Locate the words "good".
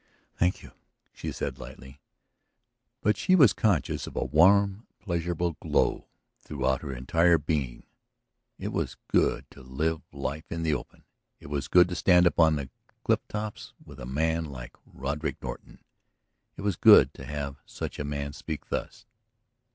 9.09-9.45, 11.67-11.87, 16.77-17.13